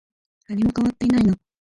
[0.49, 1.35] 何も変わっていないな。